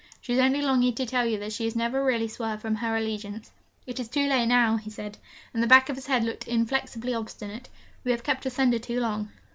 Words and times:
She 0.19 0.33
is 0.33 0.39
only 0.39 0.63
longing 0.63 0.95
to 0.95 1.05
tell 1.05 1.27
you 1.27 1.37
that 1.37 1.53
she 1.53 1.65
has 1.65 1.75
never 1.75 2.03
really 2.03 2.27
swerved 2.27 2.63
from 2.63 2.73
her 2.73 2.97
allegiance.' 2.97 3.51
'It 3.85 3.99
is 3.99 4.09
too 4.09 4.27
late 4.27 4.47
now,' 4.47 4.77
he 4.77 4.89
said, 4.89 5.19
and 5.53 5.61
the 5.61 5.67
back 5.67 5.89
of 5.89 5.95
his 5.95 6.07
head 6.07 6.23
looked 6.23 6.47
inflexibly 6.47 7.13
obstinate; 7.13 7.69
'we 8.03 8.09
have 8.09 8.23
kept 8.23 8.47
asunder 8.47 8.79
too 8.79 8.99
long.' 8.99 9.29